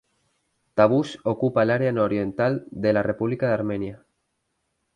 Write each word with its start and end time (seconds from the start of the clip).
Tavush 0.79 1.11
ocupa 1.25 1.61
el 1.63 1.69
área 1.69 1.91
nororiental 1.91 2.65
de 2.71 2.91
la 2.93 3.03
República 3.03 3.45
de 3.45 3.53
Armenia. 3.53 4.03